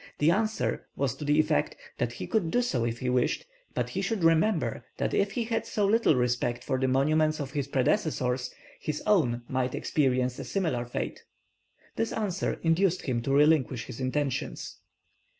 The 0.17 0.31
answer 0.31 0.87
was 0.95 1.13
to 1.17 1.25
the 1.25 1.39
effect, 1.39 1.75
that 1.99 2.13
he 2.13 2.25
could 2.25 2.49
do 2.49 2.63
so 2.63 2.83
if 2.85 2.97
he 3.01 3.09
wished, 3.11 3.45
but 3.75 3.89
he 3.89 4.01
should 4.01 4.23
remember, 4.23 4.83
that 4.97 5.13
if 5.13 5.33
he 5.33 5.43
had 5.43 5.67
so 5.67 5.85
little 5.85 6.15
respect 6.15 6.63
for 6.63 6.79
the 6.79 6.87
monuments 6.87 7.39
of 7.39 7.51
his 7.51 7.67
predecessors, 7.67 8.51
his 8.79 9.03
own 9.05 9.43
might 9.47 9.75
experience 9.75 10.39
a 10.39 10.43
similar 10.43 10.85
fate. 10.85 11.21
This 11.97 12.11
answer 12.13 12.53
induced 12.63 13.03
him 13.03 13.21
to 13.21 13.31
relinquish 13.31 13.85
his 13.85 13.99
intentions. 13.99 14.77